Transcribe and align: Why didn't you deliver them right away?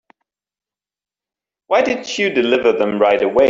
Why 1.67 1.81
didn't 1.83 2.17
you 2.17 2.29
deliver 2.31 2.71
them 2.73 2.97
right 2.99 3.21
away? 3.21 3.39